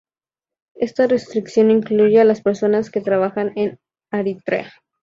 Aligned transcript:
Esta 0.77 1.05
restricción 1.05 1.69
incluye 1.69 2.19
a 2.19 2.25
las 2.25 2.41
personas 2.41 2.89
que 2.89 3.01
trabajan 3.01 3.51
en 3.55 3.77
Eritrea. 4.11 4.71